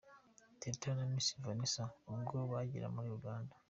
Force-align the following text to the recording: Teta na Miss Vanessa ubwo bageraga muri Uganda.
Teta 0.61 0.89
na 0.97 1.05
Miss 1.11 1.27
Vanessa 1.43 1.83
ubwo 2.13 2.35
bageraga 2.51 2.93
muri 2.95 3.09
Uganda. 3.17 3.53